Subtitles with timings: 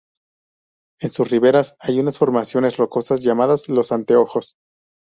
[0.99, 4.55] En sus riberas hay unas formaciones rocosas llamadas "los anteojos".